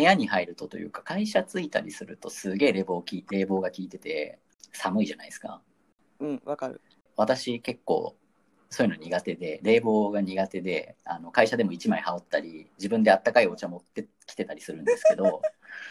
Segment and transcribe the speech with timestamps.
[0.00, 4.38] 部屋に入るとというか、会社着いたりするとすげえ冷房き冷房が効いてて、
[4.72, 5.60] 寒いじゃないですか。
[6.20, 6.80] うん、わかる。
[7.16, 8.16] 私結構
[8.70, 15.42] そういうの苦手で、冷房が苦手で、あの会社でも1枚羽織ったり、自分であったかいお茶持ってきてたりするんですけど、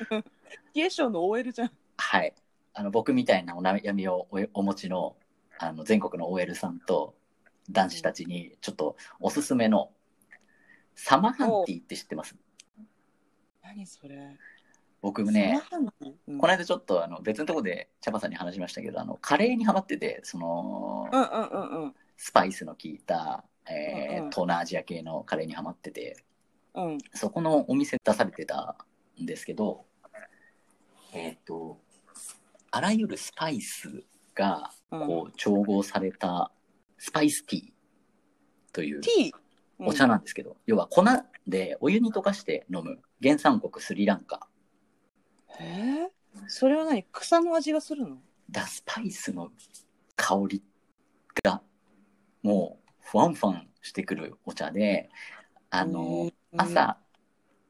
[0.73, 1.71] 冷え性の OL じゃん。
[1.97, 2.33] はい。
[2.73, 5.17] あの僕みたいなお悩みをおお持ちの
[5.59, 7.15] あの全国の OL さんと
[7.69, 9.91] 男子たちにちょっとおすすめの
[10.95, 12.35] サマハンティって知ってます？
[13.69, 14.35] 何それ。
[15.01, 21.95] 僕ね、サマハンティうんこの間ちょっとあの別のところでチャパさんに話しましたけど、あのカレーにハマってて、そのうんうんうんうん。
[22.17, 26.17] スパイスの効いた、えーうんうん東南アジア系のカレーにハマってて、
[26.73, 26.97] うん。
[27.13, 28.75] そこのお店出されてた
[29.21, 29.85] んですけど、
[31.13, 31.79] えっ、と、
[32.71, 36.51] あらゆるスパイスがうんこう調合された
[36.97, 37.71] スパイスティー
[38.73, 39.01] という。
[39.81, 41.05] お茶なんですけど、要は粉
[41.49, 42.99] でお湯に溶かして飲む。
[43.21, 44.47] 原産国スリランカ。
[45.59, 46.09] えー、
[46.47, 47.03] それは何？
[47.11, 48.17] 草の味がするの？
[48.49, 49.49] だスパイスの
[50.15, 50.63] 香り
[51.43, 51.61] が
[52.41, 55.09] もうフワンフワンしてくるお茶で、
[55.69, 56.97] あの、朝、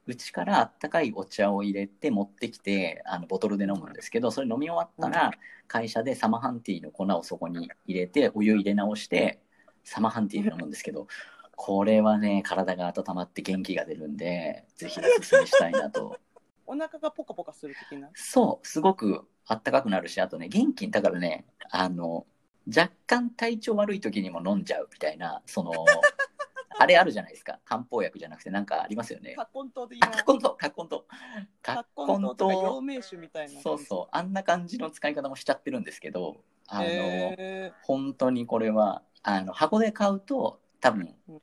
[0.10, 5.32] うちからあったかいお茶を入れて持ってきてあのボトルで飲むんですけどそれ飲み終わったら
[5.68, 9.40] 会社でサマハンティーの粉をそこに入れてお湯入れ直して
[9.84, 11.08] サマハンティーで飲むんですけど
[11.62, 16.18] これはね体が温まって元気が出るんでぜひおすすめしたいなと
[16.66, 18.10] お腹がポカポカする的な？
[18.16, 22.26] そうすごくあったかくなるしあとね元気だからねあの
[22.66, 25.74] 若干体調悪い時にも飲んじゃうみたいなその
[26.80, 30.12] あれあるじゃないですか漢方薬じゃなくてなんかありますよねカッコン糖的あ、な。
[30.14, 31.06] カッコン糖、カッコン糖。
[31.62, 32.82] カッココンン糖とか陽糖。
[32.82, 33.62] 明酒みたいな。
[33.62, 41.42] そうそう、あんな感じの使い方もしちゃってるんですけど、あの、へ本当にこれは、あの、箱で買うと、多分うん、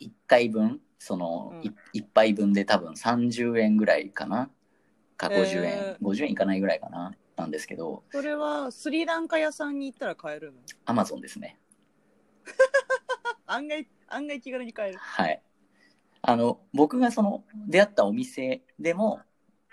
[0.00, 4.50] 1回分、その、うんい一杯分で多分30円ぐらいかな？
[5.16, 7.14] か50円、へー50円いかないぐらいかな？
[7.36, 10.58] なんですけど、ーそれはスリランカ屋さんに行ったら買えるの？
[10.86, 11.58] アマゾンですね。
[13.46, 14.98] 案外、案外気軽に買える。
[14.98, 15.42] はい。
[16.22, 19.20] あの、僕がその、出会ったお店でも、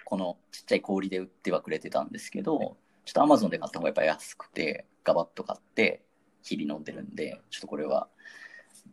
[0.06, 6.04] このちっちゃい氷で売ってはくれてたんですけど、ちょっとアマゾンで買った方がやっぱ安くて、ガバッと買って、
[6.44, 8.10] 日々飲んでるんで、ちょっとこれは、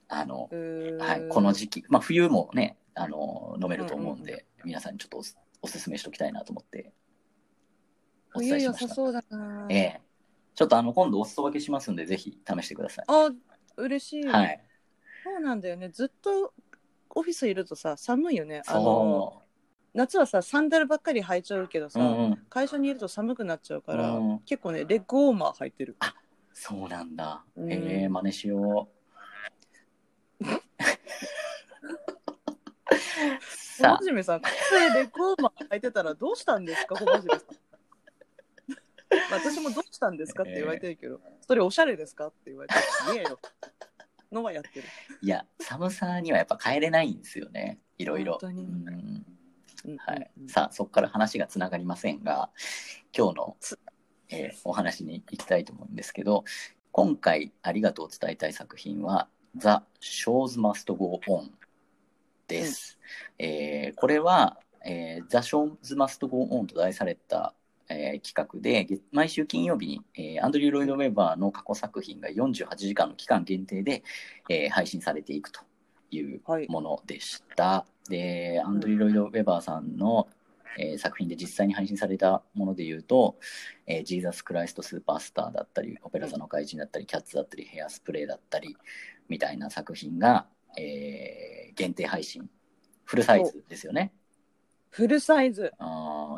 [0.09, 0.49] あの、
[0.99, 6.93] はい、この時期、まあ冬もね、あの、飲めると思うんで、うん皆さんにちょっとおすおすすめしておきたいなと思って、
[8.34, 8.94] お冬伝えしました。
[8.94, 9.66] そうだな。
[9.71, 10.00] ええ
[10.56, 13.04] ちょっとあの、今度お裾分けしますんで、ぜひ試してください。
[13.06, 13.31] あ、
[13.77, 14.27] 嬉しい。
[14.27, 14.60] はい。
[15.22, 15.88] そうなんだよね。
[15.91, 16.53] ずっと
[17.10, 18.62] オフィスいるとさ、寒いよね。
[18.66, 19.43] あのそ
[19.94, 21.91] 夏はさ、サンダルばっかり履いちゃうけどう。
[21.91, 22.37] さ、うんうん。
[22.50, 25.97] 会社にいると寒くなっちゃうから、うん結構ね、レッグウォーマー履いてる。
[26.53, 27.44] そうなんだ。
[27.54, 28.97] うんええ真似しよう。
[33.50, 37.40] さあ、真面さん、ここでレッグウォーマー履いてたらどうしたんですか、小真面さん。
[39.32, 42.80] 私もどうしたんですかって言われてるけど、それおしゃれですかって言われてる。
[42.80, 43.38] すげえよ。
[44.30, 44.86] のはやってる。
[45.22, 47.78] いや、寒さにはやっぱ帰れないんですよね。
[47.96, 48.32] いろいろ。
[48.32, 48.88] 本当にうん
[49.84, 52.50] うんはいうん、さあ、そこから話がつながりませんが、
[53.16, 53.78] 今日のつ、
[54.28, 56.44] えーお話に行きたいと思うんですけど、
[56.90, 59.68] 今回ありがとうを伝えたい作品は、The
[60.00, 61.50] Shows Must Go On
[62.48, 62.98] です。
[63.38, 67.54] えーこれは、えー The Shows Must Go On と題された、
[67.88, 74.03] えー企画で、毎週金曜日に、えーアンドリュー・ロイド・ウェバーの過去作品が48時間の期間限定で、
[74.48, 75.60] えー配信されていくと
[76.10, 77.86] いうものでした。
[78.09, 80.26] で、アンドリュー・ロイド・ウェバーさんの、
[80.78, 83.38] えー作品で実際に配信されたもので言うと、
[83.86, 88.75] えージーザス・クライスト・スーパースターだったり、オペラ座の怪人だったり、キャッツだったり、ヘアスプレーだったり、
[89.28, 90.47] みたいな作品が、
[90.78, 92.50] えー限定配信。
[93.05, 94.12] フルサイズですよね。
[94.91, 95.72] フルサイズ。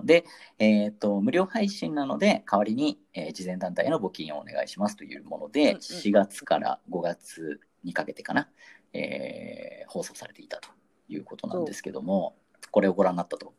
[0.04, 0.24] で、
[0.58, 8.50] えーと、無料配信なので、代わりに、えー慈善団体への募金をお願いしますというもので、うんうん4月から5月にかけてかな、
[8.92, 10.68] えー放送されていたと
[11.08, 12.36] いうことなんですけども、
[12.70, 13.54] これをご覧になったと。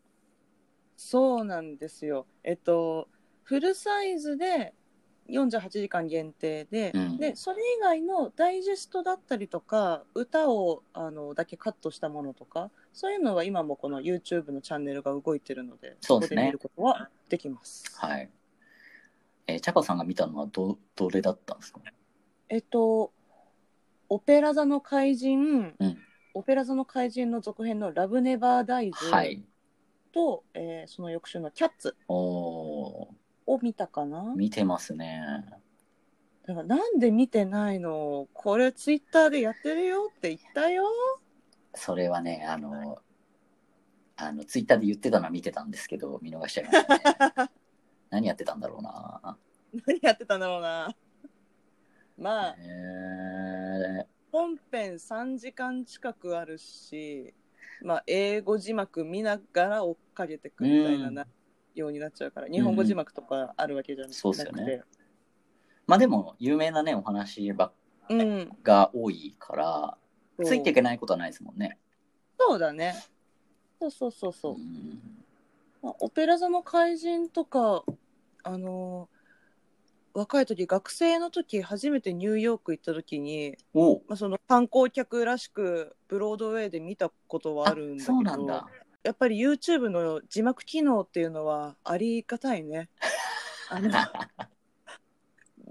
[0.95, 2.27] そうなんですよ。
[2.43, 3.09] えっと、
[3.43, 4.73] フルサイズで
[5.29, 17.85] 48時間限定で、うんで、それ以外のダイジェストだったりとか、歌をあのだけカットしたものとか、そういうのは今もこの YouTube のチャンネルが動いてるので、そこで見ることはできます。
[17.97, 18.29] はい。
[19.47, 21.79] えー、チャパさんが見たのはど、どれだったんですか？
[22.49, 23.13] えっと、
[24.09, 25.97] オペラ座の怪人、うん
[26.33, 29.43] オペラ座の怪人の続編のラブネバーダイズはい。
[30.13, 33.07] と、えーその翌週のキャッツおー、
[33.53, 34.33] を見たかな？
[34.35, 35.21] 見てますね。
[36.47, 38.27] だからなんで見てないの？
[38.33, 40.85] これツイッターでやってるよって言ったよ。
[41.73, 43.01] それはね、あの、
[44.17, 47.49] あのツイッターで言ってたのは見てたんですけど見逃しちゃいましたね。
[48.11, 49.37] 何やってたんだろうな。
[49.87, 50.95] 何やってたんだろうな。
[52.17, 57.33] まあ、え本編3時間近くあるし、
[57.81, 61.25] まあ、英語字幕見ながら追っかけてくみたいなな、
[61.75, 64.19] ようになっちゃうから、日本語字幕とかあるわけじゃなくて。
[64.19, 64.81] そうっすよね
[65.87, 67.73] まあでも有名なねお話ばっ
[68.09, 68.51] うん。
[68.63, 69.97] が多いから
[70.37, 71.79] そうついていけないことはないですもんね
[72.37, 72.95] そうだね。
[73.79, 74.53] そうそうそうそう。
[74.57, 74.99] ん
[75.81, 77.83] まあ、オペラ座の怪人とか、
[78.43, 79.21] あのー
[80.13, 88.67] 若い時学生の時初めてニューヨーク行った時に、おうまあ、その観光客らしくブロードウェイで見たことはあるんだけどそうなんだ
[89.03, 92.89] やっぱり YouTube の字幕機能っていうのはありがたいね。
[93.69, 93.89] あの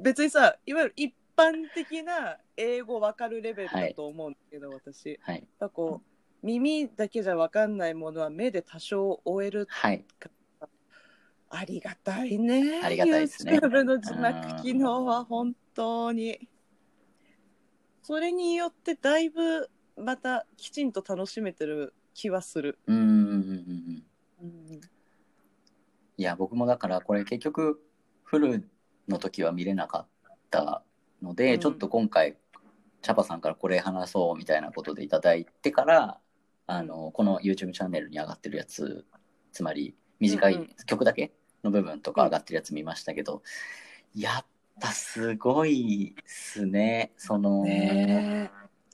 [0.02, 5.18] 別にさいわゆる一般的な英語わかるレベルだと思うんだけど、私。
[5.22, 6.10] はいやこう
[6.42, 10.04] 耳だけじゃわかんないものは目で多少追えるはい
[11.50, 12.80] ありがたいね。
[12.82, 16.48] ありがたいですね YouTube の字幕機能は本当に。
[18.02, 22.78] それによってだいぶまたきちんと楽しめてる気はする。
[22.86, 24.04] うんうんうん
[24.40, 24.80] うんうん。
[26.16, 27.82] いや僕もだからこれ結局
[28.24, 28.68] フル
[29.08, 30.82] の時は見れなかった
[31.22, 31.60] ので、うん。
[31.60, 32.36] ちょっと今回
[33.02, 36.18] チャパさんからこれ話そうみたいなことでいただいてから
[36.66, 39.04] あの、この YouTube チャンネルに上がってるやつ
[39.52, 41.32] つまり短い曲だけ
[41.64, 43.42] の部分とか上がってるやつ見ましたけど、
[44.14, 44.46] やっ
[44.80, 47.12] ぱすごいっすね。
[47.16, 48.50] そのね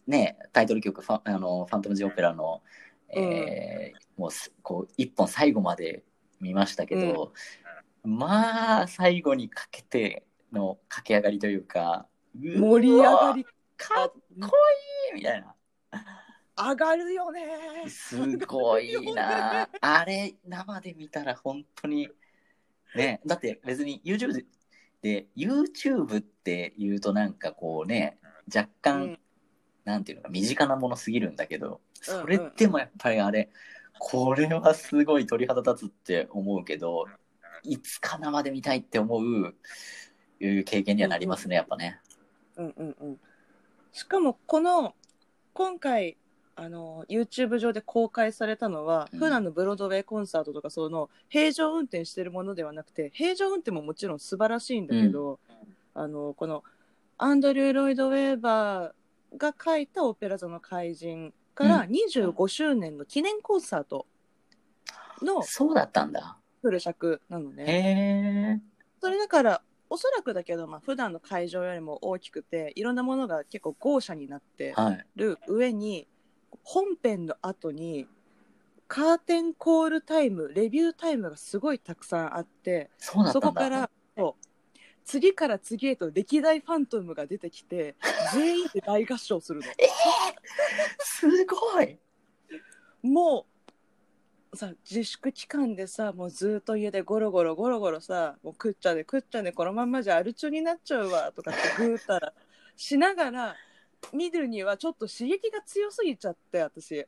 [0.07, 2.63] ねタイトル曲ファあの「ファントム・ジ・オペラの」
[3.09, 6.03] えーもうすこう一本最後まで
[6.41, 7.33] 見ましたけど、
[8.03, 12.07] まあ最後にかけての駆け上がりというか
[12.43, 13.45] え盛り上がり。
[13.79, 14.47] かっこ
[15.13, 15.55] いいみたいな。
[16.57, 17.43] 上がるよね。
[17.89, 19.69] すごいな。
[19.81, 22.09] あれ生で見たら本当に
[22.95, 24.47] ねだって別に YouTube
[25.03, 28.19] で YouTube って言うとなんかこうね
[28.55, 29.19] 若干、うん
[29.87, 33.49] なんていうのか身近なものすぎるんだけどうんうんそれでもやっぱりあれ、
[33.99, 37.07] これはすごい鳥肌立つって思うけど
[37.63, 39.55] いつか生で見たいって思う
[40.41, 41.99] いう経験にはなりますねやっぱね。
[42.57, 43.21] うんうんうん。
[43.93, 44.95] しかもこの
[45.55, 46.17] 今回
[46.55, 55.39] あの YouTube 上で公開されたのは、うん普段のブロードウェイコンサートとかその平常運転してるものではなくて平常運転ももちろん素晴らしいんだけど、
[55.95, 56.63] あのこの
[57.19, 58.93] アンドリュー・ロイド・ウェーバー
[59.37, 64.07] が書いた「オペラ座の怪人」からう25周年の記念コンサート
[65.23, 66.39] のそうだったんだ。
[66.61, 68.63] フル尺なのね。
[69.01, 75.07] それだからおそらくだけど、まあ普段の会場よりも大きくていろんなものが結構豪華になってはい。
[75.15, 76.09] る上に
[76.63, 78.09] 本編の後に
[78.89, 82.91] カーテンコールタイムレビュータイムがすごいたくさんあって。
[82.99, 84.47] そこからそう
[85.07, 87.95] 次から次へと歴代ファントムが出てきて
[88.35, 89.67] 全員で大合唱するの。
[90.99, 91.97] すごい。
[93.03, 93.47] も
[94.51, 102.35] うさ自粛期間でさもうずっと家でゴロゴロゴロゴロさもう食っちゃね食っちゃねこのまんまじゃアル中になっちゃうわとかってぐーったら
[102.75, 103.57] しながら
[104.13, 107.07] 見るにはちょっと刺激が強すぎちゃって私へ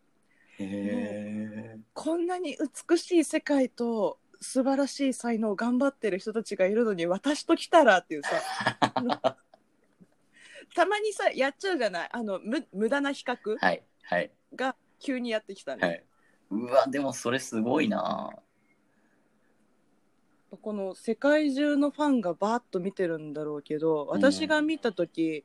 [0.61, 1.79] え。
[1.95, 2.57] こんなに
[2.89, 8.31] 美しい世界と素晴らしい才能頑張ってる人たちがいるのに私と来たらっていうさ
[10.75, 12.09] たまにさやっちゃうじゃない？
[12.13, 13.57] あのむ無駄な比較？
[13.59, 15.87] はいはいが急にやってきたね。
[15.87, 16.05] はい。
[16.51, 18.31] うわでもそれすごいな。
[20.63, 25.45] この世界中のファンがバーッと見てるんだろうけど私が見た時、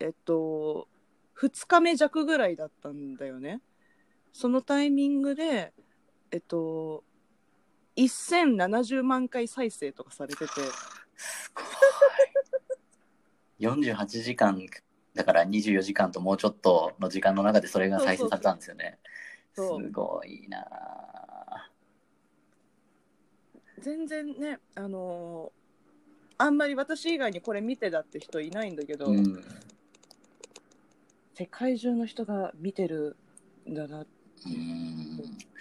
[0.00, 0.88] えっと
[1.36, 3.60] 2日目弱ぐらいだったんだよね
[4.32, 5.72] そのタイミングで
[6.32, 7.04] えっと
[7.96, 10.46] 1070万回再生とかされてて
[11.16, 11.64] すごい。
[13.60, 14.60] 48時間
[15.14, 18.98] だから24時間ともうちょっとの時間の中でそれが再生されたんですよね。
[19.54, 19.60] す
[19.92, 20.66] ごいな。
[23.78, 25.62] 全然ねあのー
[26.38, 29.44] あんまり私以外にこれ見てだって人いないんだけど、うん。
[31.34, 33.16] 世界中の人が見てる
[33.68, 35.01] んだなうん。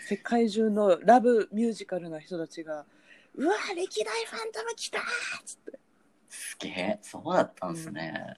[0.07, 2.85] 世界中のラブミュージカルな人たちが
[3.35, 5.03] 「うわ歴代ファントム来た!」っ
[5.45, 5.79] つって
[6.27, 6.99] すげえ。
[7.01, 8.35] そうだったんですね。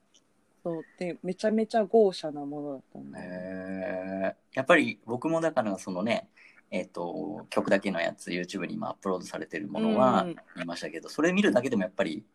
[0.64, 6.30] そうでめちゃめちゃ豪華なものだったんだへえやっぱり僕もだからそのね
[6.72, 12.26] えっ、と曲だけのやつ YouTube に今アップロードされてるものはうん見ましたけど、それ見るだけでもやっぱり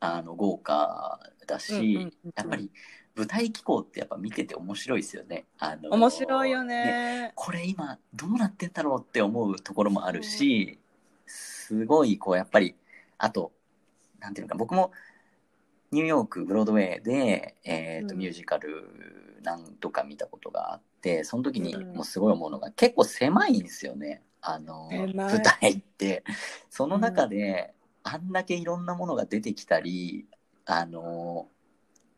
[0.00, 2.70] あの豪華だし、うんうんうんやっぱり
[3.16, 5.46] 舞台機構ってやっぱ見てて面白いですよね。
[5.58, 7.32] あの面白いよね。
[7.34, 10.78] これ今どうなってんだろうって思うところもあるし、
[11.26, 12.76] すごいこうやっぱり
[13.16, 13.52] あと
[14.20, 14.92] なんていうのか僕も
[15.92, 18.20] ニューヨークブロードウェイで、えーとうん。
[18.20, 21.94] ミュージカル何度か見たことがあってその時にうん。
[21.94, 24.22] もうすごい思うのが、結構狭いんですよね。
[24.42, 26.22] あの舞台って。
[26.68, 30.26] その中で、あんだけいろんなものが出てきたり
[30.66, 31.48] あの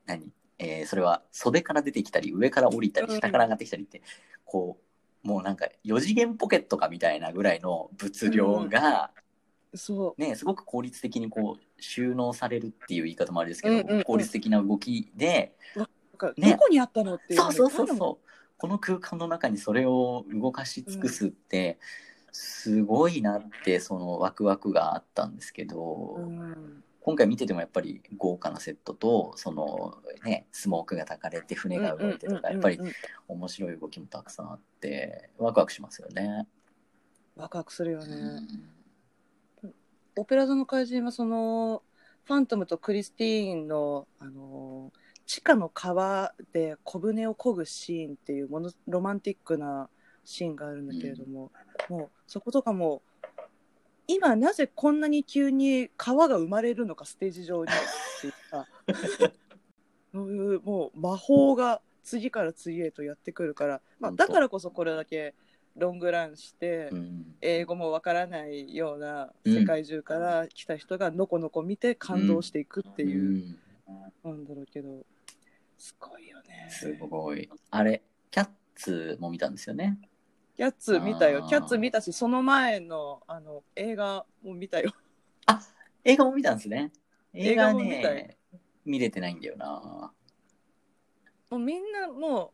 [0.06, 3.16] 何、えーそれは袖から出てきたり上から降りたりうん。
[3.16, 4.02] 下から上がってきたりって、
[4.44, 4.78] こ
[5.24, 9.10] うもうなんか4次元ポケットかみたいなぐらいの物量が、
[9.74, 15.54] そね、すごく効率的にこう収納されるっていう言い方もあれですけど、効率的な動きで、
[16.36, 16.52] ね。
[16.52, 18.28] どこにあったのっていうのそうがそうそうそう。
[18.56, 21.78] この空間の中にそれを動かし尽くすって、
[22.32, 32.94] すごいなってそのワクワクがあったんですけど、うん今回見ててもやっぱり豪華なセットとそのねスモークが焚かれて船が動いてとかやっぱりうんうんうん
[33.28, 36.46] 面白い動きもたくさんあってワクワクしますよね。
[37.36, 38.14] ワクワクするよね。
[38.14, 38.78] うん
[40.16, 41.82] オペラ座の怪人はその
[42.24, 44.92] ファントムとクリスティーンのあの
[45.26, 49.88] 地下の川で小舟を漕ぐシーンっていうものロマンティックな
[50.24, 51.52] シーンがあるんだけれども、
[51.88, 53.02] もうそことかも
[54.08, 57.74] 今なぜこんなに急に川が生まれるのかステージ上にっ
[58.20, 58.66] ていうか
[60.12, 65.34] そういうもう魔法が次から次へとやってくるから、まあ、だからこそこれだけ
[65.76, 66.88] ロングランして。
[66.90, 73.56] うん英語もわからないような世界中から来た人がのこのこ見て感動していくっていう、
[74.24, 75.04] なんだろうけど
[75.78, 77.48] すごいよねすごい。
[77.70, 79.98] あれ、キャッツも見たんですよね。
[80.58, 84.92] キャッツ見たよキャッツ見たしその前のあの映画も見たよ
[86.04, 86.90] 映画も見たんですね。
[87.32, 88.36] 映画映画も見たよね、
[88.84, 90.12] 見れてないんだよな。
[91.50, 92.50] もうみんなもう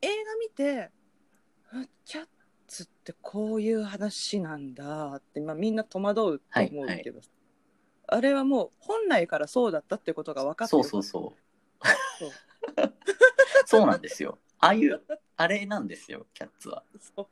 [0.00, 0.90] 映画見て
[1.70, 2.26] あキャッ
[2.66, 7.20] ツってこういう話なんだって、まあ、みんな戸惑うと思うけど、
[8.06, 11.86] あれはもう本来からそうだったってことが分かってるそうそうそう。
[12.18, 12.30] そう
[13.66, 14.38] そうなんですよ。
[14.62, 15.02] ああいう、
[15.36, 16.84] あれなんですよ、キャッツは。
[17.00, 17.28] そ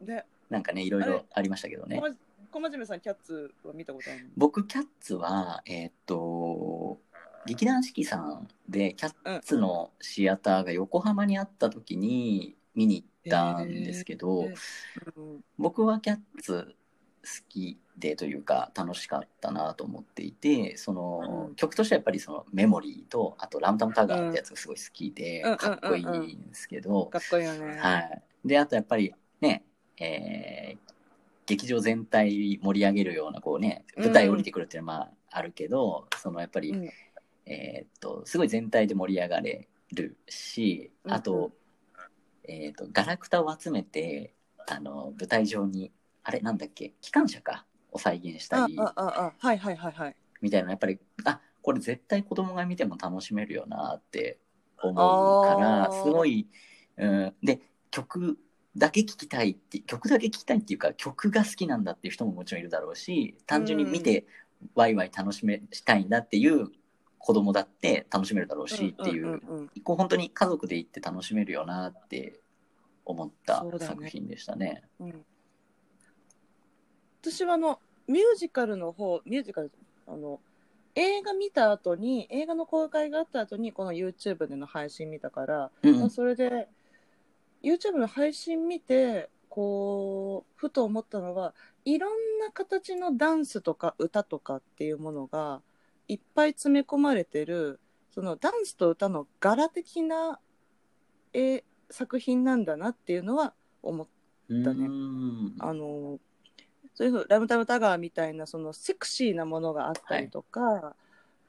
[0.00, 0.06] う。
[0.06, 2.00] でなんかね、いろいろありましたけどね。
[2.00, 2.14] 小
[2.52, 4.30] 小真面目さんキャッツは見たことあるの？
[4.36, 7.00] 僕、キャッツは、えーっと、
[7.46, 14.48] 劇団四季さんで、キャッツのシアターが横浜にあった時に見に行ったんですけど、
[15.58, 16.76] 僕はキャッツ
[17.22, 21.54] 好きでというか楽しかったなと思っていてその、うん。
[21.56, 27.78] 曲としてはやっぱりそのメモリーとあとラムタムタガーってやつがすごい好きで、うんかっこいいんですけど、かっこいいよね。
[27.78, 29.64] はい、であとやっぱりね、
[29.98, 30.78] えー
[31.46, 36.90] 劇場全体盛り上げるようなこうね舞台降りてくるっていうのはまああるけど、そのやっぱり、うん。
[37.46, 41.42] えーっとすごい全体で盛り上がれるしあと,、うん。
[41.44, 41.52] うん
[42.44, 44.34] えーっとガラクタを集めて
[44.66, 45.90] あの舞台上に
[46.22, 48.76] あれなんだっけ機関車かを再現したり。
[48.78, 50.16] ああああはいはいはいはい。
[50.40, 54.38] みたいなやっぱりあこれ絶対子供が見ても楽しめるよなって
[54.82, 56.46] 思うからすごい、
[56.96, 58.38] うん、で曲
[58.76, 64.26] だけ聴きたいって曲だけ聴きたいっていうか曲が好きなんだっていう人ももちろんいるだろうし単純に見て
[64.74, 66.68] ワイワイ楽しめしたいんだっていう
[67.18, 69.68] 子供だって楽しめるだろうしっていう,、んんうん。
[69.82, 72.40] こう本当に家族で行って楽しめるよなって
[73.04, 74.82] 思った作品でしたね。
[75.00, 75.24] うん
[77.30, 79.70] 私はあのミュージカルの方ミュージカル
[80.06, 80.40] あの
[80.94, 86.68] 映画見た後に映画の公開があった後にこの YouTube での配信見たから、うんまあそれで
[87.62, 91.54] YouTube の配信見てこうふと思ったのは
[91.84, 95.60] いろんな形のダンスとか歌とかっていうものが
[96.06, 97.78] いっぱい詰め込まれてる
[98.10, 100.40] そのダンスと歌の柄的な
[101.34, 104.06] え作品なんだなっていうのは思っ
[104.50, 104.86] だね。
[104.86, 105.54] うん。
[105.58, 106.18] あの
[106.98, 110.96] そういうのラムタムタガーみたいなそのセクシーなものがあったりとか、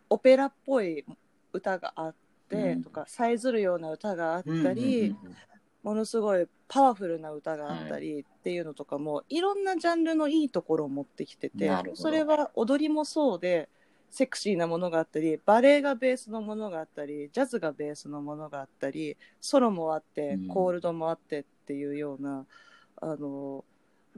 [0.08, 1.04] オペラっぽい
[1.52, 2.16] 歌があっ
[2.50, 2.84] て、うん。
[2.84, 5.36] とかさえずるような歌があったり、うんうんうん
[5.82, 13.70] ものすごいパワフルな歌があったりっていうのとかも、い、ろんなジャンルのいいところを持ってきててそれは踊りもそうで
[14.12, 20.48] セクシーなものがあったりバレエがベースのものがあったりジャズがベースのものがあったりソロもあってうん。
[20.50, 22.46] コールドもあってっていうような、
[22.98, 23.64] あの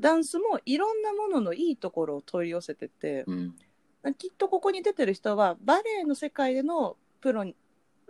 [0.01, 3.55] ダンスもいろんなもののいいところを取り寄せてて、うん。
[4.17, 7.53] きっとここに出てる人はバレエの世界でのプロフ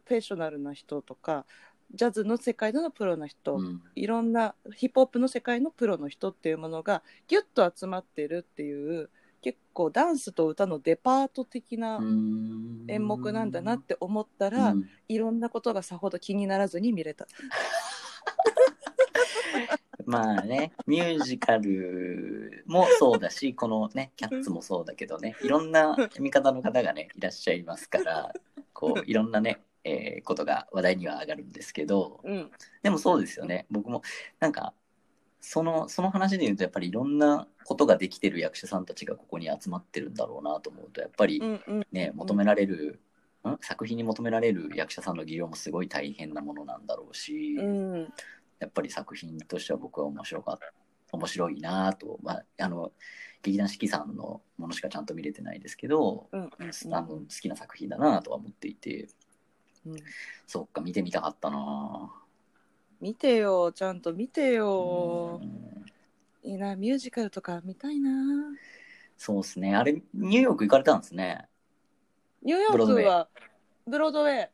[0.07, 1.45] ェッショナルな人とか
[1.93, 3.81] ジャズの世界でのプロの人、うん。
[3.95, 9.09] いろんなヒップホップの世界のプロの人っていうものがギュッと集まってるっていう
[9.41, 14.89] 結構ダンスと歌のデパート的な演演目なんだなって思ったら、うん。
[15.09, 17.27] いろんなことがさほど気にならずに見れた。
[20.05, 28.33] まあね、ミュージカルもそうだし、 このね、キャッツもそうだけどね、いろんな見方の方がね、いらっしゃいますから、
[28.73, 32.51] こう、いろんなね、えーことが話題には上がるんですけど、うん、
[32.83, 34.01] でもそうですよね、僕も、
[34.39, 34.73] なんか、
[35.39, 41.41] その、その話で言うと、やっぱりいろんなことができてる役者さんたちがここに集まってるんだろうなと思うと、やっぱり
[41.91, 42.99] ね、求められる、
[43.43, 43.57] ん？
[43.61, 48.13] 作品に求められる役者さんの技量もすごい大変なものなんだろうし、うん、
[48.61, 50.71] やっぱり作品としては僕は面白かった
[51.11, 52.93] 面白いなと、まあ、あの
[53.41, 56.49] 劇団四季さんのものしかちゃんと見れてないですけど、うん、うん
[56.93, 59.09] あの好きな作品だなとは思っていて
[59.85, 59.97] うん。
[60.47, 62.11] そっか見てみたかったな
[62.99, 65.41] 見てよ、ちゃんと見てうよ。
[65.43, 68.11] んいいな、ミュージカルとか見たいな。
[69.17, 71.47] そうですねあれニューヨーク行かれたんですね
[72.41, 73.27] ニューヨークは
[73.85, 74.49] ブロードウェイ。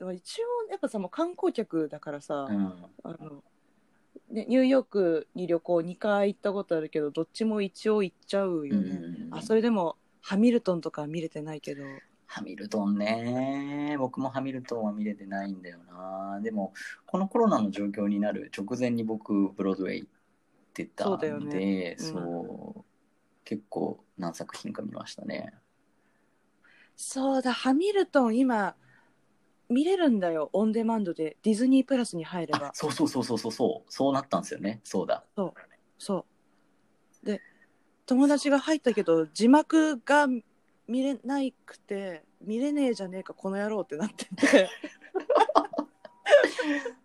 [0.00, 0.06] うん。
[0.08, 2.74] でも一応やっぱさもう観光客だからさ、うん。
[3.04, 3.42] あの
[4.30, 9.00] ね、ニューヨークに旅行2回行ったことあるけどどっちも一応行っちゃうよね、
[9.32, 11.82] あそれでもハミルトンとか見れてないけど。
[12.26, 13.96] ハミルトンね。
[13.98, 16.38] 僕もハミルトンは見れてないんだよな。
[16.40, 16.72] でも
[17.06, 20.08] このコロナの状況になる直前に僕ブロードウェイ行っ
[20.72, 22.84] てたんでねうんそう。
[23.44, 25.52] 結構何作品か見ましたね。
[26.94, 28.76] そうだハミルトン今
[29.70, 34.80] 見れるんだよオンデマンドでディズニープラスに入れあばそうそうそうそうそうそうそうなったんですよね。
[34.84, 35.24] そうだ。
[35.98, 36.24] そ
[37.22, 37.40] うで
[38.06, 40.26] 友達が入ったけど字幕が
[40.88, 44.68] 見れないくて見れねえじゃねえかこの野郎ってなってて。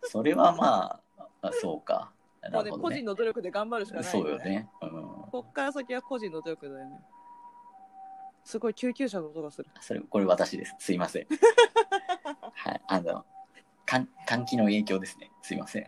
[0.09, 2.11] それはまああそうか。
[2.41, 4.91] なもうねね人の努力で頑張るしかないそうよね、うん、
[5.31, 6.99] こっから先は個人の努力だよね。
[8.43, 9.69] すごい救急車の音がする。
[9.81, 10.75] それこれ私です。
[10.79, 11.27] すいません
[12.55, 13.25] はいあの
[13.85, 15.29] かん換気の影響ですね。
[15.43, 15.83] すいません。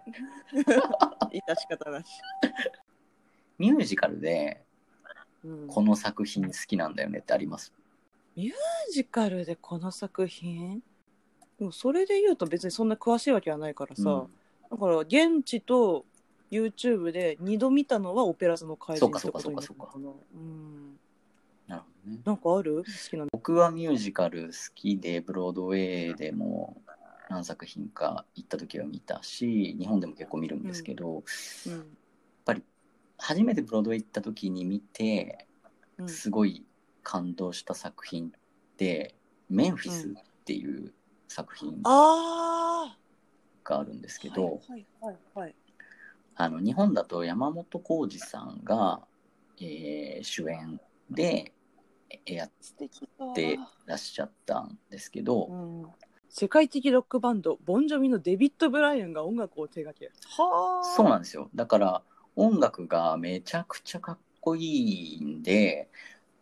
[0.54, 2.08] 致し方なし、
[3.58, 4.64] ミュージカルで
[5.44, 5.68] うん。
[5.68, 7.74] この作品好きなんだよねってあります？
[8.36, 8.52] ミュー
[8.94, 10.82] ジカルでこの作品？
[11.58, 14.28] でもそれで言うと別にそんな詳しいわけはないからさ、うん。
[14.70, 16.06] だから現地と
[16.52, 20.10] YouTube で2度見たのはオペラ座の怪人ってことになるのかな。
[20.10, 21.00] うん
[21.68, 22.20] なるほどね。
[22.26, 22.76] なんかある？
[22.78, 23.30] 好きなの？
[23.32, 26.82] 僕はミュージカル好きでブロードウェイでも
[27.30, 31.24] 何作品か行った時は見たし日本でも結構見るんですけど、
[31.68, 31.98] うん。
[33.20, 35.48] 初めてブロードウェイ行った時に見て
[35.98, 36.10] うん。
[36.10, 36.64] すごい
[37.04, 38.32] 感動した作品っ
[38.78, 39.16] て
[39.50, 40.12] 「メンフィス」っ
[40.46, 40.94] ていう
[41.28, 42.96] 作品あ
[43.64, 45.56] があるんですあけど、はいはいはい
[46.36, 49.02] あの日本だと山本浩二さんが、
[49.60, 51.54] えー主演でえ
[52.26, 52.52] やっ
[53.36, 55.88] てらっしゃったんですけど、うん。
[56.30, 60.84] 世界的ロックバンドボンジョビのデビッド・ブライアンが音楽を手掛けはあ。
[60.84, 61.50] そうなんですよ。
[61.56, 62.02] だから
[62.36, 65.90] 音楽がめちゃくちゃかっこいいんで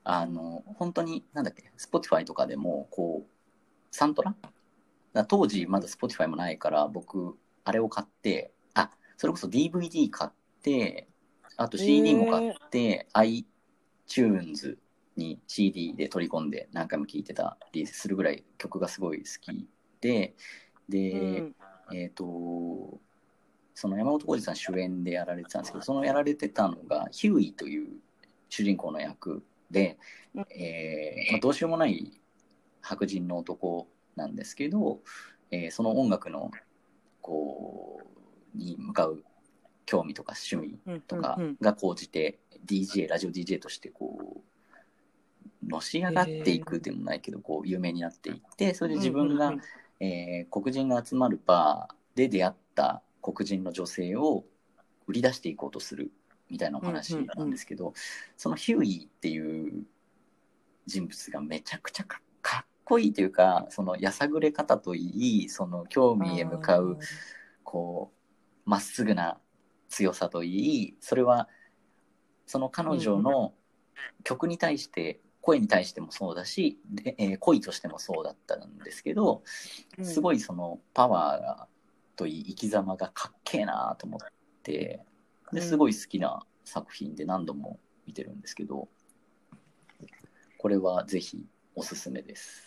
[0.04, 3.30] あの本当になんだっけ Spotify とかでもこう
[3.92, 4.36] サントラ？
[5.28, 11.08] 当時まだ Spotify もないから僕あれを買ってあそれこそ DVD 買って
[11.58, 14.78] あと CD も買って、iTunes
[15.16, 19.68] に CD で取り込んで何回も聴いてたりするぐらい曲がすごい好き
[20.02, 20.36] で
[20.90, 21.56] で、うん。
[21.94, 23.00] えっ、と、
[23.74, 27.88] その山本浩二さん主演でやられてたんですけど、そのやられてたのが、ヒューイという
[28.50, 29.98] 主人公の役で、
[30.34, 30.46] うん。
[30.52, 32.20] えーまあ、どうしようもない
[32.82, 35.02] 白人の男なんですけど、
[35.52, 36.52] えーその音楽の、
[37.22, 38.00] こ
[38.54, 39.24] う、に向かう
[39.86, 44.55] 興味とか趣味うんとかうんうんが高じて、DJ、ラジオ DJ としてこう、
[45.68, 49.54] のし上がっていくでもないけど、こう、有名になっていって、それで自分が、
[50.00, 54.44] えー黒人が集まるバーで出会った黒人の女性を
[55.08, 56.12] 売り出していこうとする
[56.50, 57.94] みたいなお話なんですけど、
[58.38, 59.86] そのヒューイっていう
[60.86, 67.00] 人物がめちゃくちゃかかっこいいというかそのやさぐれ方といいその興味へ向かう
[67.64, 68.12] こ
[68.66, 69.40] うまっすぐな
[69.90, 71.50] 強さといいそれは
[72.46, 73.54] その彼女の
[74.24, 79.44] 曲に対して声に対してもそうだしで、えー恋としてもそうだったんですけど
[80.00, 80.04] うん。
[80.06, 81.68] すごいそのパワーが
[82.16, 84.20] といい生き様がかっけえなと思っ
[84.64, 85.02] て
[85.54, 88.88] ですごい好きな作品で何度も見てるんですけど
[90.58, 92.64] これはぜひおすすめです。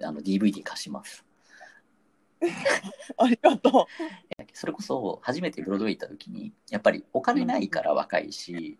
[0.00, 1.24] あの DVD 貸します。
[3.18, 3.88] ありがと
[4.52, 8.78] それこそ初めてブロードウェイ行った時にやっぱりお金ないから若いし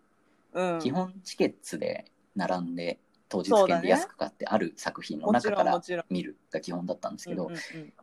[0.53, 5.81] うん、基本チケッツで並んで当日券で安く買ってある作品の中から。
[6.09, 7.49] 見るが基本だったんですけど、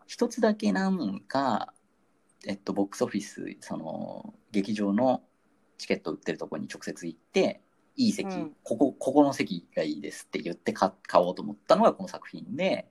[0.07, 1.73] 一つだけなんか、
[2.47, 5.23] えっと、ボックスオフィスその劇場の
[5.79, 7.63] チケット売ってるところに直接行って
[7.97, 8.57] いい席、うん。
[8.65, 12.89] ここここの席がいいですって言って買買おうと思ったのがこの作品で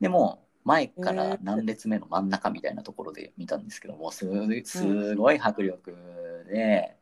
[0.00, 4.26] でも前から何列目の真ん中みたいなところで見たんですけどもす
[4.64, 5.96] すごい迫力
[6.50, 6.96] で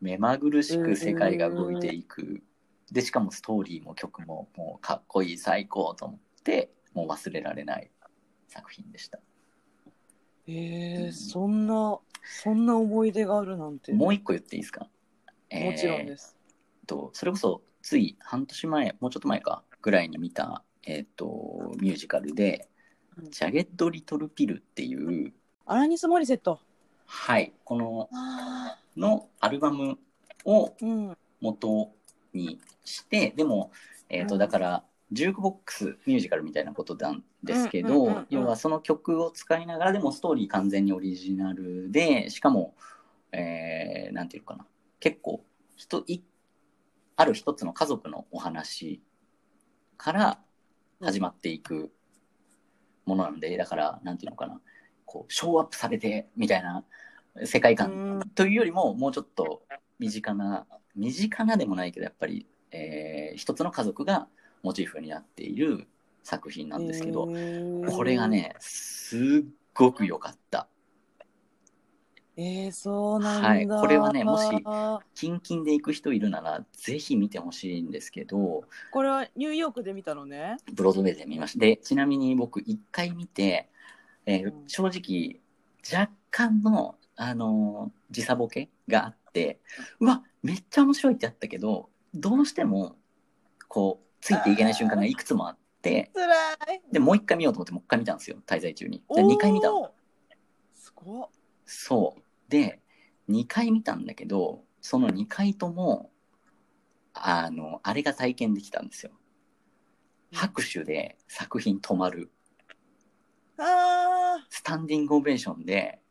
[0.00, 2.42] 目まぐるしく世界が動いていく
[2.92, 7.90] でしかもストーリーも曲ももうかっこいい最高と思ってもう忘れられない
[8.48, 9.18] 作品でした。
[10.46, 13.92] えー、そんな、そんな思い出があるなんて。
[13.92, 14.88] もう一個言っていいですか、
[15.48, 16.36] えーもちろんです。
[16.86, 22.68] とそれこそつい半年前もうちょっと前かぐらいに見た、えー、とミュージカルで
[23.16, 25.32] うん「ジャゲッド・リトル・ピル」っていう、
[25.64, 26.60] アラニス・モリセット。
[27.06, 29.98] はい、このあのアルバム
[30.44, 31.16] をうん。
[31.40, 31.92] 元
[32.34, 33.70] にしてでも、
[34.08, 34.38] えー、とうん。
[34.38, 42.74] だからジュークボックスミュージカルみたいなことなんですけど要はその曲を使いながらでもストーリー完全にオリジナルでしかも、
[43.32, 44.66] えーなんていうのかな。
[45.00, 45.44] 結構
[45.76, 46.20] 人い
[47.16, 49.02] ある一つの家族のお話
[49.96, 50.38] から
[51.00, 51.92] 始まっていく
[53.04, 54.60] ものなんでだからなんていうのかな。
[55.04, 56.84] こうショーアップされてみたいな
[57.44, 58.30] 世界観うん。
[58.30, 59.62] というよりももうちょっと
[59.98, 64.28] 身近な身近なでもないけどやっぱり、えー一つの家族が
[64.62, 65.86] モチーフになっている
[66.22, 67.26] 作品なんですけど、
[67.90, 68.28] これが。
[68.28, 70.68] ねすっごく良かった
[72.36, 73.48] えー、そうなんだ。
[73.48, 74.48] はいこれはねもし
[75.14, 80.56] キンキンで行く人いるならぜひ見てほしいんですけどこれはニューヨークで見たのね。
[80.72, 83.68] ブロードウェイで見ましたでちなみに僕1回見て、
[84.26, 85.40] えーうん正直
[85.90, 89.60] 若干の、あのー時差ボケがあって
[90.00, 92.96] うわめっちゃ面白いってあったけどどうしても
[93.68, 96.82] こうついていけない瞬間がいくつもあってつらい。
[96.92, 99.02] でもう一回見ようと思ってもう一回見たんですよ滞在中に。
[99.14, 99.68] で2回見た。
[100.74, 101.28] すごっ。
[101.64, 102.22] そう。
[102.50, 102.82] で
[103.30, 106.10] 2回見たんだけどその2回とも
[107.14, 109.12] あのあれが体験できたんですよ。
[110.32, 112.30] 拍手で作品止まる。
[113.58, 116.01] あスタンディングオベーションで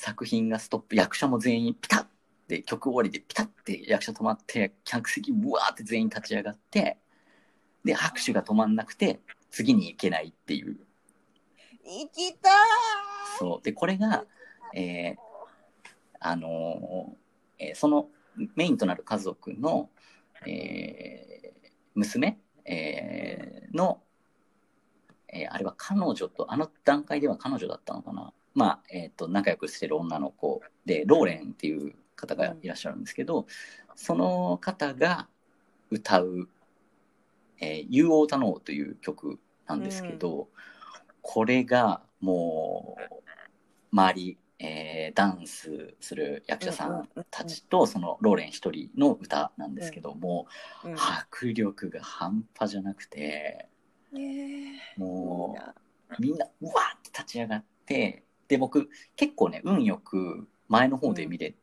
[0.00, 2.06] 作品がストップ役者も全員ピタッ
[2.46, 6.98] て曲終わりでピタッて役者止まって客席ブワーって全員立ち上がって
[7.84, 9.18] で拍手が止まんなくて
[9.50, 10.76] 次に行けないっていう。
[11.84, 12.52] ー行きたい。
[13.40, 13.64] そう。
[13.64, 14.24] でこれが、
[14.72, 15.16] えー
[16.20, 18.06] あのーえーその
[18.54, 19.90] メインとなる家族の、
[20.46, 24.00] えー娘、えーの、
[25.26, 33.46] えーあれは彼女とあの段階では彼女だったのかなまあ、えー、と仲良くしてる女の子でローレンっていう方がいらっしゃるんですけど、
[33.94, 35.28] その方が
[35.90, 36.48] 歌う
[37.60, 40.48] 「えー、You Know」という曲なんですけど、
[41.22, 43.14] これがもう
[43.92, 50.46] 周り、えーダンスする役者さんたちとそのローレン一人の歌なんですけども、
[50.84, 50.94] うん。
[50.94, 53.68] 迫力が半端じゃなくて
[54.12, 54.16] え。
[54.16, 55.56] ーも
[56.18, 61.54] うみんなうわーって立ち上がってで僕結構ね運よく前の方で見れ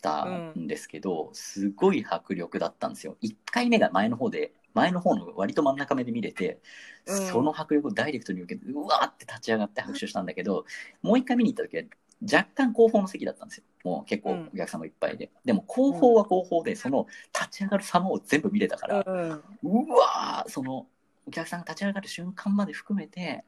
[0.00, 0.68] たん。
[0.68, 3.16] ですけど、すごい迫力だったんですよ。
[3.20, 6.60] 1回目が前の方で前の方の割と真ん中目で見れて、
[7.06, 7.16] うん。
[7.26, 10.64] その迫力をダイレクトに受けてうわーって立ち上がって拍手したんだけど
[11.02, 11.82] もう1回見に行った時は
[12.22, 13.64] 若干後方の席だったんですよ。
[13.82, 19.30] もう結構お客さんもいっぱいで、でも後方は後方でその立ち上がる様を全部見れたから、うん。
[19.30, 20.86] うわーその
[21.26, 23.44] お客さんが立ち上がる瞬間まで含めて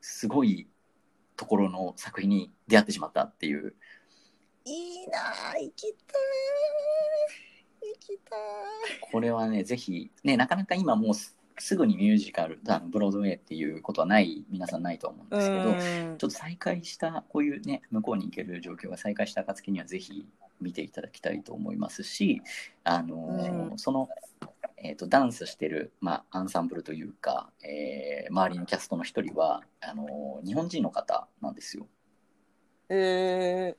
[0.00, 0.68] すごい
[1.36, 3.74] ところの作品に出会ってしまったっていう。
[4.66, 5.18] いいな
[5.52, 6.18] あ行きた
[7.86, 8.38] い行きたい。
[9.00, 16.18] これはねぜひねなかなか今もうすすぐにミュージカルあのブロードウェイっていうことはない皆さんないと思うんですけど、うん。
[16.18, 20.26] ちょっと再開したこういうね向こうに行ける状況が再開した暁にはぜひ
[20.60, 22.42] 見ていただきたいと思いますし
[22.84, 24.08] あのその、
[24.84, 31.86] えー、とダンスしてる、まあ、アンサンブルというか、えー周りのキャストの一人はあのー日本人の方なんですよ。
[32.90, 33.74] え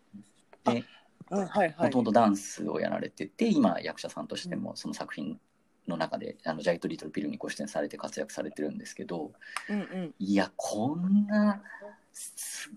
[0.65, 0.83] ー、で
[1.29, 1.85] あうんはいはい。
[1.85, 5.39] もともとダンスをやられてて今役者さんとしてもその作品
[5.87, 9.31] の中であのジャイト・リトル・ピルにご出演されて活躍されてるんですけど
[9.69, 10.15] うんうん。
[10.17, 11.61] いやこんな
[12.13, 12.73] すっ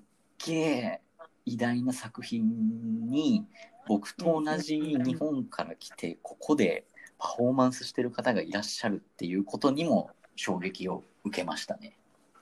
[0.47, 1.01] げえ
[1.47, 3.47] 偉大な作品に
[3.87, 6.87] 僕と同じ日本から来てここで
[7.19, 11.97] パフォーマンスしてる方がいらっしゃるっていうことにも衝撃を受けましたね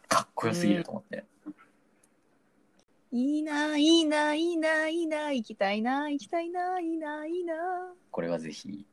[0.09, 1.25] かっこよすぎると思って、
[3.11, 7.55] いいな、いいな、いいな、いいな、行きたいな、行きたいな、いいな、いいな。
[8.11, 8.87] これはぜひ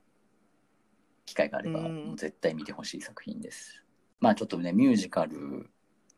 [1.26, 3.84] 機会があれば、うんもう絶対見てほしい作品です。
[4.20, 5.70] まあちょっとねミュージカル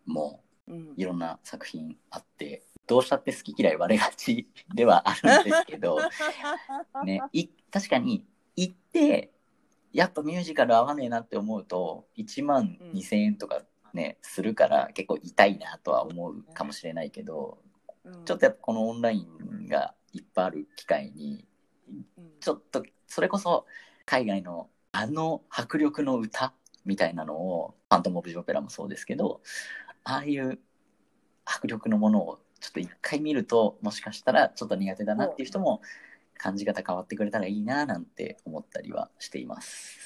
[0.06, 5.98] もうんいろんな作品あってどうしたって好き嫌い割れがちではあるんですけど、
[7.04, 8.26] ね、い確かに
[8.56, 9.32] 行って
[9.96, 12.92] やっぱミュージカル合わねえなって思うと1万うん。
[12.92, 13.62] 2,000円とか
[13.94, 17.60] ね、するから結構痛いなとは思うかもしれないけど
[18.04, 18.26] うん。
[18.26, 21.48] ちょっとやっぱこのオンラインがいっぱいある機会に
[21.88, 22.32] うん。
[22.42, 23.66] ちょっとそれこそ
[24.06, 26.54] 海外のあの迫力の歌
[26.84, 29.42] みたいなのを「ファントム・オブ・ジ・オペラ」もそうですけど
[30.04, 30.60] ああいう
[31.46, 35.82] 迫力のものをちょっと一回見るともしかしたらちょっと苦手だなっていう人も
[36.38, 40.00] 感じ方変わってくれたらいいななんて思ったりはしています。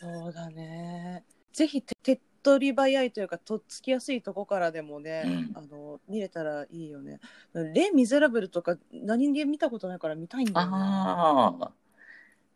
[0.00, 1.24] そうだね。
[1.52, 7.20] ぜひ手手っ取り早いというかとっつきやすいとこからでもね、うんあの見れたらいいよね。
[7.52, 10.72] レ・ミゼラブルとか何気見たことないから見たいんだよね。
[10.74, 11.70] ああ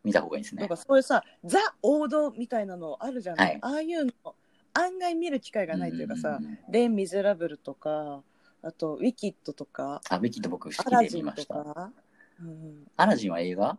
[0.04, 0.76] 見た方がいいですねなんか。
[0.76, 4.12] そういうさザ王道みたいなのあるじゃない、はいああいうの
[4.74, 8.22] 案外見る機会がないというかさんんん「レ・ミゼラブル」とか
[8.62, 11.92] あと「ウィキッド」とかあウィキッド僕「好きアラジン」で見ました。
[12.96, 13.78] アラジンは映画？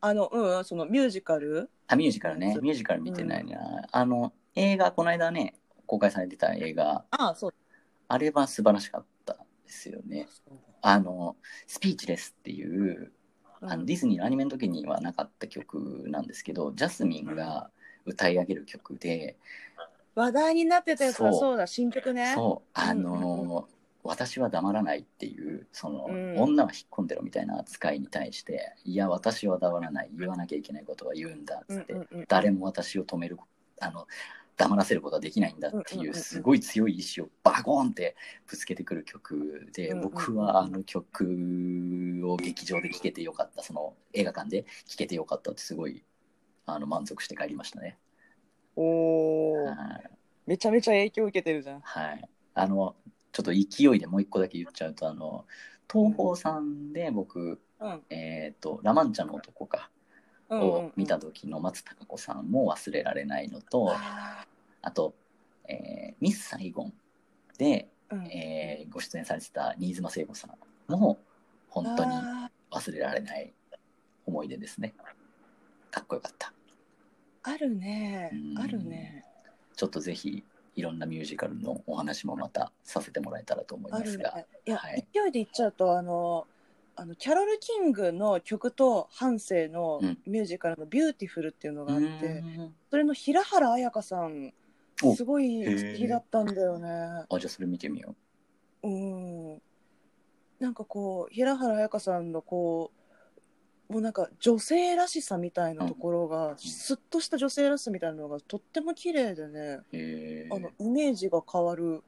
[0.00, 1.70] あのうんそのミュージカル？
[1.86, 2.58] あミュージカルね。
[2.62, 3.58] ミュージカル見てないな、
[3.90, 5.54] あの映画この間ね
[5.86, 7.04] 公開されてた映画。
[7.10, 7.54] ああそう。
[8.08, 10.26] あれは素晴らしかったですよね。
[10.82, 13.12] あの、スピーチレスっていう、
[13.60, 17.70] あのディズニーのアニメの時にはなかった曲なんですけど、ジャスミンが
[18.06, 19.36] 歌い上げる曲で、
[20.14, 22.32] 話題になってたやつだそうそうだ新曲ね。
[22.34, 23.04] そう、あうんうん。
[23.04, 23.68] の、
[24.02, 26.36] 私は黙らないっていう、その、うん。
[26.38, 33.38] 女は引っ込んでろみたいな扱いに対して、いや、私は黙らない、言わなきゃいけないことは言うんだっつって、うんうんうん誰も私を止める
[33.80, 34.06] あの
[34.56, 38.14] 黙らせることはできないんだっていううんすごい強い意志をバコーンって
[38.46, 41.24] ぶつけてくる曲で僕はあの曲
[42.24, 46.04] を劇場で聴けてよかったその映画館で聴けてよかったってすごい
[46.66, 47.96] あの満足して帰りましたね。
[48.76, 50.10] おおはい。
[50.46, 51.80] めちゃめちゃ影響受けてるじゃん。
[51.80, 52.94] はい、あの
[53.32, 55.44] ちょっと勢いでもう一個だけ言っちゃうとあの
[55.92, 58.02] 東宝さんで僕、うん。
[58.10, 59.90] えー、とラ・マンチャの男か
[60.48, 60.74] うんうんうん。
[60.86, 64.46] を見た時の松たか子さんも忘れられないのと、あ
[64.82, 65.14] あと、
[65.68, 66.92] えーミス・サイゴン
[67.58, 68.26] で、ーうん。
[68.26, 71.18] えーご出演されてた新妻聖子さんも
[71.68, 73.52] 本当にあ忘れられない
[74.26, 74.94] 思い出ですね。
[75.90, 76.52] かっこよかった。
[77.44, 78.30] ーあるね。
[78.32, 78.58] うん。
[78.58, 79.24] あるね。
[79.76, 80.44] ちょっとぜひ
[80.76, 85.06] いろんなミュージカルのお話もまたさせてもらえたらと思いますが、いや、はい。
[85.12, 86.46] 勢いで言っちゃうとあの
[86.96, 90.18] あのキャロル・キングの曲と半生のうん。
[90.26, 92.10] ミュージカルの「ビューティフル」っていうのがあって、う
[92.42, 92.74] ん。
[92.90, 94.52] それの平原綾香さん
[95.02, 95.14] お。
[95.14, 96.88] すごい好きだったんだよね。
[96.88, 98.14] あじゃあそれ見てみよ
[98.82, 99.62] うん、
[100.58, 102.99] なんかこう平原綾香さんのこう
[103.90, 109.84] もうなんか女性らしさみたいなところが、スッとした女性らしさみたいなのがとっても綺麗でねう。
[109.92, 112.04] へあのイメージが変わる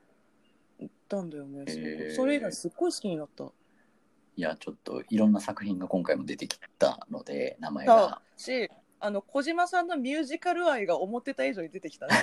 [1.13, 1.65] たんだよね。
[1.71, 3.45] すごいへーそれ以来すっごい好きになった。
[3.45, 3.51] い
[4.41, 12.15] やちょっといろんな作品が今回も出てきたので名前あがしあの小島さんのミュージカル愛が思ってた以上に出てきたね。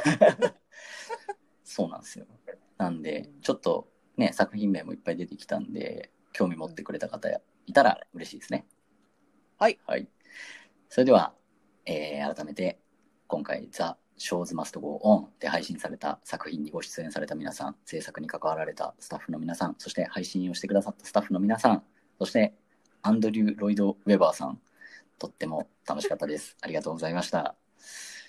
[1.63, 2.25] そうなんですよ。
[2.77, 7.29] なんでうんちょっとね作品名もいっぱい出てきたんで興味持ってくれた方
[7.67, 8.65] いたら嬉しいですね。
[9.59, 9.77] はい。
[9.85, 10.07] はい。
[10.87, 11.33] それでは、
[11.85, 12.79] えー改めて
[13.27, 21.83] 今回「ザ・ショーズ・マスト・ゴー・オン」で配信された作品にご出演された皆さん制作に関わられたスタッフの皆さんそして配信をしてくださったスタッフの皆さん
[22.19, 22.53] そして
[23.01, 24.61] アンドリュー・ロイド・ウェバーさん
[25.17, 26.55] とっても楽しかったです。
[26.61, 27.55] ありがとうございました。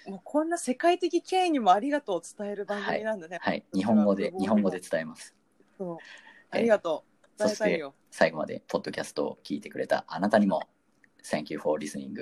[0.07, 3.39] もうこんな世界的権威にもありがとうを伝える番組なんだね。
[3.41, 3.65] はい。
[3.73, 5.37] 日本語で、日本語で伝えます。
[5.79, 5.99] そう
[6.51, 7.05] ありがと
[7.39, 7.43] う。
[7.43, 7.95] そして伝えたいよ。
[8.11, 10.63] 最後までポッドキャストを聞いてくれたあなたにも
[11.23, 12.15] Thank you for listening.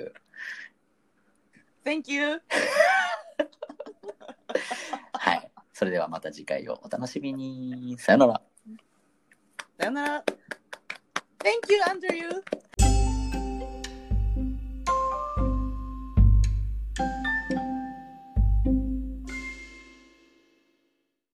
[1.83, 2.41] Thank you!
[5.13, 5.51] はい。
[5.73, 7.97] それではまた次回をお楽しみに。
[7.97, 8.41] さよなら。
[9.79, 10.23] さよなら。
[11.39, 12.98] Thank you, Andrew!